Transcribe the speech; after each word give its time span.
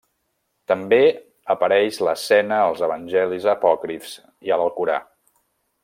També 0.71 0.97
apareix 1.55 1.99
l'escena 2.07 2.59
als 2.71 2.81
evangelis 2.89 3.47
apòcrifs 3.55 4.19
i 4.49 4.57
a 4.57 4.59
l'Alcorà. 4.63 4.99